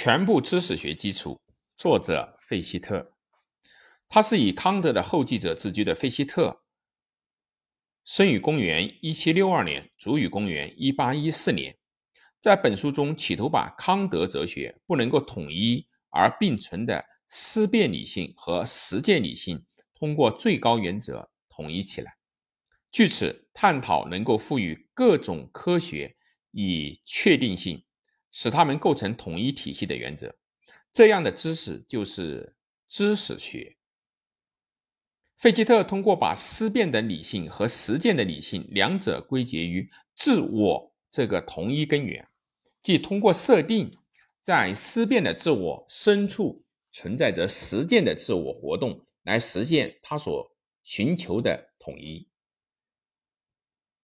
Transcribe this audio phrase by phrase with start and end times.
[0.00, 1.40] 全部知识学基础，
[1.76, 3.16] 作者费希特。
[4.08, 6.62] 他是以康德的后继者自居的费希特，
[8.04, 11.76] 生于公元一七六二年，卒于公元一八一四年。
[12.40, 22.16] 在本书中，企图把康德哲学不能够统一而并存的思辨理性和实践理性，通过最高原则统一起来，
[22.92, 26.14] 据此探讨能够赋予各种科学
[26.52, 27.84] 以确定性。
[28.30, 30.34] 使它们构成统一体系的原则，
[30.92, 32.54] 这样的知识就是
[32.86, 33.76] 知识学。
[35.36, 42.28] 费希特通过把思辨的理性和实践的理性两者归结于自我这个同一根源，
[42.82, 43.96] 即通过设定
[44.42, 50.50] 在思辨的自我深处存在着实践的自我活动，来实现他所
[50.82, 52.28] 寻求的统一。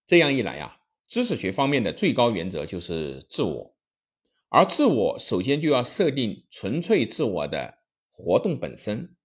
[0.06, 0.78] 这样一来呀，
[1.08, 3.73] 知识学方面的最高原则就是自我。
[4.56, 9.16] 而自我首先就要设定纯粹自我的活动本身。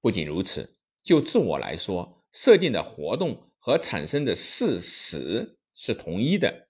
[0.00, 6.68] 不仅如此，就自我来说，设定的活动和产生的事实是同一的。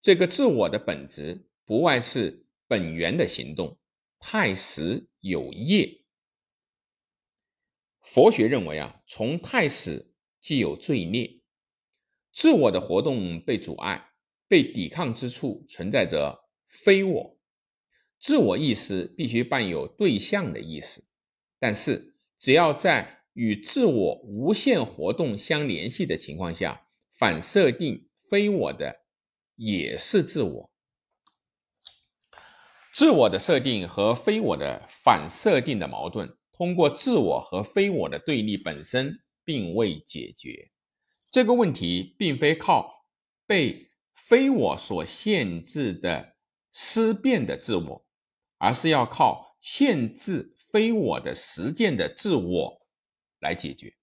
[0.00, 3.76] 这个自我的本质不外是本源的行动，
[4.20, 6.04] 太始有业。
[8.02, 11.40] 佛学认为啊，从太始即有罪孽，
[12.32, 14.12] 自我的活动被阻碍、
[14.46, 16.43] 被抵抗之处存在着。
[16.74, 17.38] 非我，
[18.18, 21.04] 自我意识必须伴有对象的意识，
[21.60, 29.04] 但是只要在与自我无限活动相联系的情况下，反设定非我的
[29.54, 30.70] 也是自我。
[32.92, 40.70] 自我的设定和非我的反设定的矛盾，通过自我和非我的对立本身并未解决。
[41.30, 43.06] 这个问题并非靠
[43.46, 46.33] 被非我所限制的。
[46.76, 48.04] 思辨的自我，
[48.58, 52.86] 而是要靠限制非我的实践的自我
[53.38, 53.94] 来解决。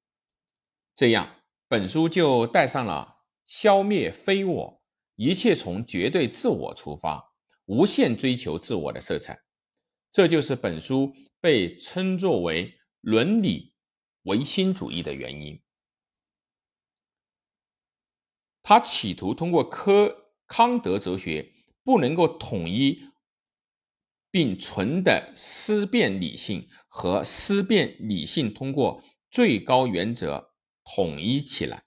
[0.95, 4.81] 这样，本书就带上了消灭非我、
[5.17, 7.33] 一切从绝对自我出发、
[7.65, 9.37] 无限追求自我的色彩。
[10.13, 13.73] 这就是本书被称作为伦理
[14.23, 15.61] 唯心主义的原因。
[18.63, 21.51] 他企图通过科康德哲学。
[21.83, 23.03] 不能够统一
[24.29, 30.53] 并存的思辨理性和思辨理性通过最高原则
[30.83, 31.83] 统一起来。